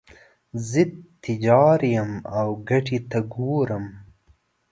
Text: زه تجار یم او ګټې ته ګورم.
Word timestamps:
زه 0.69 0.81
تجار 1.23 1.79
یم 1.95 2.11
او 2.37 2.47
ګټې 2.69 2.99
ته 3.09 3.19
ګورم. 3.33 3.85